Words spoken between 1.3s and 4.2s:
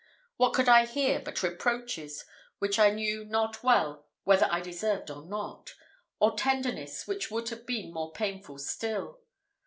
reproaches, which I knew not well